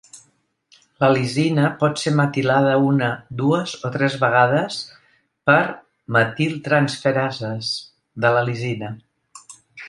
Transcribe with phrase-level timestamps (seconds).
[1.01, 3.09] La lisina pot ser metilada una,
[3.41, 4.79] dues o tres vegades
[5.51, 5.59] per
[6.17, 7.71] metiltransferases
[8.27, 8.91] de la lisina.